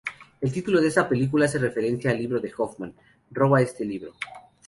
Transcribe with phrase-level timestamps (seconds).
[0.41, 2.95] El título de esta película hace referencia al libro de Hoffman
[3.29, 4.13] Roba este libro.